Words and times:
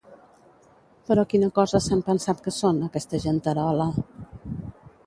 Però 1.09 1.25
quina 1.33 1.49
cosa 1.59 1.83
s'han 1.89 2.01
pensat 2.09 2.43
que 2.47 2.55
són, 2.57 2.81
aquesta 2.89 3.21
genterola? 3.29 3.89